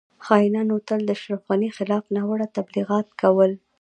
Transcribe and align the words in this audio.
خاینانو 0.25 0.75
تل 0.87 1.01
د 1.05 1.09
اشرف 1.17 1.41
غنی 1.47 1.69
خلاف 1.77 2.03
ناوړه 2.15 2.47
تبلیغات 2.57 3.07
کول 3.21 3.51